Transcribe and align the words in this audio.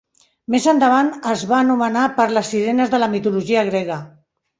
Més 0.53 0.63
endavant 0.69 1.09
es 1.33 1.43
va 1.51 1.59
anomenar 1.65 2.05
per 2.15 2.25
les 2.37 2.49
sirenes 2.55 2.95
de 2.95 3.01
la 3.05 3.11
mitologia 3.17 3.63
grega. 3.69 3.99